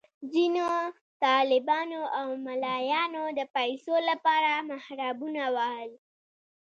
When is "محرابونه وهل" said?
4.69-5.91